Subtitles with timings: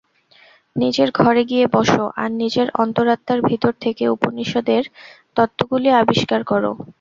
[0.75, 1.91] নিজের ঘরে গিয়ে বস,
[2.17, 4.83] আর নিজের অন্তরাত্মার ভিতর থেকে উপনিষদের
[5.37, 6.63] তত্ত্বগুলি আবিষ্কার কর।